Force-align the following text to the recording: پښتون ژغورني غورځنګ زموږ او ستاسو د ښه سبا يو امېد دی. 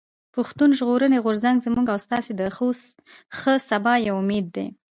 پښتون 0.35 0.69
ژغورني 0.79 1.17
غورځنګ 1.25 1.57
زموږ 1.65 1.85
او 1.93 1.97
ستاسو 2.05 2.31
د 2.39 2.41
ښه 3.39 3.53
سبا 3.69 3.93
يو 4.07 4.15
امېد 4.23 4.45
دی. 4.55 4.67